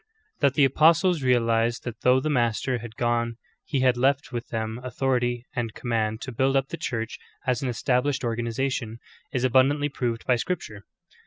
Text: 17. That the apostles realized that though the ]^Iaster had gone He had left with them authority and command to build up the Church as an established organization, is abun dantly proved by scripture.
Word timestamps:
17. 0.39 0.39
That 0.39 0.53
the 0.55 0.65
apostles 0.65 1.21
realized 1.21 1.83
that 1.83 2.01
though 2.01 2.19
the 2.19 2.27
]^Iaster 2.27 2.81
had 2.81 2.95
gone 2.95 3.37
He 3.65 3.81
had 3.81 3.97
left 3.97 4.31
with 4.31 4.47
them 4.47 4.79
authority 4.83 5.45
and 5.55 5.75
command 5.75 6.21
to 6.21 6.31
build 6.31 6.55
up 6.55 6.69
the 6.69 6.75
Church 6.77 7.19
as 7.45 7.61
an 7.61 7.69
established 7.69 8.23
organization, 8.23 8.97
is 9.31 9.45
abun 9.45 9.71
dantly 9.73 9.93
proved 9.93 10.25
by 10.25 10.37
scripture. 10.37 10.85